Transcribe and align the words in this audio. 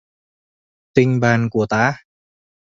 Tình 0.93 1.19
bạn 1.19 1.49
của 1.51 1.65
ta 1.65 1.93